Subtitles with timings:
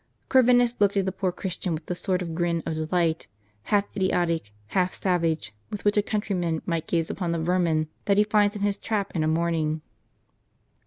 [0.29, 3.27] Corvinus looked at the poor Christian with the sort of grin of delight,
[3.65, 8.23] half idiotic, half savage, with which a countryman might gaze upon the vermin that he
[8.23, 9.81] finds in his trap in a morning.